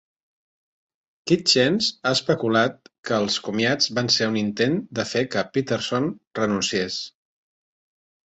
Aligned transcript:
Kitchens 1.31 1.89
ha 1.97 2.13
especulat 2.17 2.89
que 3.09 3.19
els 3.25 3.37
comiats 3.49 3.91
van 3.99 4.09
ser 4.15 4.29
un 4.33 4.39
intent 4.43 4.75
de 5.01 5.05
fer 5.13 5.23
que 5.35 5.45
Peterson 5.59 6.09
renunciés. 6.43 6.97